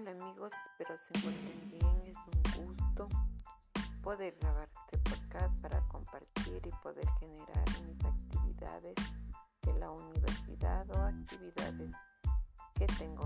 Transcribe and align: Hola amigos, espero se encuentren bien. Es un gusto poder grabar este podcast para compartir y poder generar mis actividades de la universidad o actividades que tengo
Hola 0.00 0.12
amigos, 0.12 0.52
espero 0.64 0.96
se 0.96 1.18
encuentren 1.18 1.70
bien. 1.70 2.06
Es 2.06 2.56
un 2.56 2.76
gusto 2.76 3.08
poder 4.00 4.36
grabar 4.40 4.68
este 4.68 4.96
podcast 4.98 5.60
para 5.60 5.80
compartir 5.88 6.62
y 6.64 6.70
poder 6.84 7.04
generar 7.18 7.64
mis 7.84 8.04
actividades 8.04 8.94
de 9.62 9.78
la 9.80 9.90
universidad 9.90 10.88
o 10.92 11.02
actividades 11.02 11.92
que 12.74 12.86
tengo 12.86 13.17